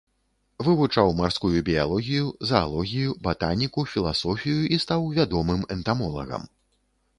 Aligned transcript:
Вывучаў 0.67 1.11
марскую 1.19 1.59
біялогію, 1.67 2.25
заалогію, 2.53 3.11
батаніку, 3.29 3.85
філасофію 3.93 4.61
і 4.75 4.81
стаў 4.87 5.01
вядомым 5.21 5.61
энтамолагам. 5.79 6.53